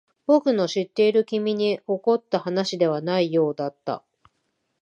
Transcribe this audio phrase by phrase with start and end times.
[0.25, 4.03] 僕の知っている君に起こった話ではないようだった。